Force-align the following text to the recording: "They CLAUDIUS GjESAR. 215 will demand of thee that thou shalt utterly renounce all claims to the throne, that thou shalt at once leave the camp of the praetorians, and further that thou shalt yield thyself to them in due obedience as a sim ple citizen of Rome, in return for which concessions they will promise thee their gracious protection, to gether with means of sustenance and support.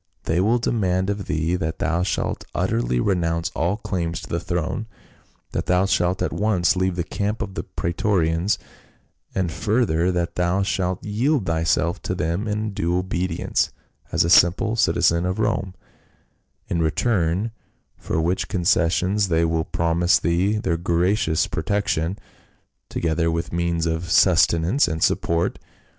"They 0.23 0.39
CLAUDIUS 0.39 0.61
GjESAR. 0.61 0.71
215 0.73 0.73
will 0.73 0.79
demand 0.79 1.09
of 1.11 1.25
thee 1.27 1.55
that 1.57 1.77
thou 1.77 2.01
shalt 2.01 2.43
utterly 2.55 2.99
renounce 2.99 3.51
all 3.53 3.77
claims 3.77 4.19
to 4.21 4.29
the 4.29 4.39
throne, 4.39 4.87
that 5.51 5.67
thou 5.67 5.85
shalt 5.85 6.23
at 6.23 6.33
once 6.33 6.75
leave 6.75 6.95
the 6.95 7.03
camp 7.03 7.43
of 7.43 7.53
the 7.53 7.61
praetorians, 7.61 8.57
and 9.35 9.51
further 9.51 10.11
that 10.11 10.33
thou 10.37 10.63
shalt 10.63 11.05
yield 11.05 11.45
thyself 11.45 12.01
to 12.01 12.15
them 12.15 12.47
in 12.47 12.71
due 12.73 12.97
obedience 12.97 13.69
as 14.11 14.23
a 14.23 14.31
sim 14.31 14.53
ple 14.53 14.75
citizen 14.75 15.23
of 15.23 15.37
Rome, 15.37 15.75
in 16.67 16.81
return 16.81 17.51
for 17.95 18.19
which 18.19 18.47
concessions 18.47 19.27
they 19.27 19.45
will 19.45 19.65
promise 19.65 20.17
thee 20.17 20.57
their 20.57 20.77
gracious 20.77 21.45
protection, 21.45 22.17
to 22.89 22.99
gether 22.99 23.29
with 23.29 23.53
means 23.53 23.85
of 23.85 24.09
sustenance 24.09 24.87
and 24.87 25.03
support. 25.03 25.59